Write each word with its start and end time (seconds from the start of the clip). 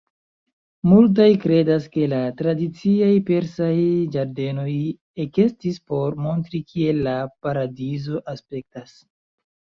Multaj 0.91 1.25
kredas 1.43 1.83
ke 1.95 2.07
la 2.13 2.21
tradiciaj 2.39 3.09
persaj 3.27 3.69
ĝardenoj 4.17 4.73
ekestis 5.27 5.79
por 5.93 6.19
montri 6.29 6.65
kiel 6.73 7.05
la 7.11 7.15
paradizo 7.47 8.25
aspektas. 8.37 8.99